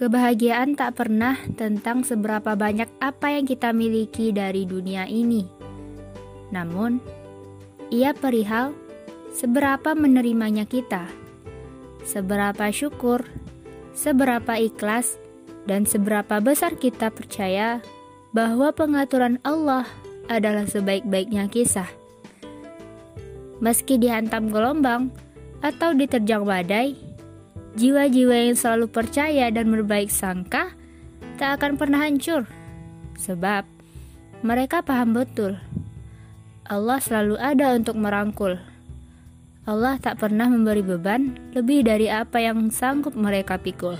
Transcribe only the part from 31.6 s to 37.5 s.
pernah hancur, sebab mereka paham betul Allah selalu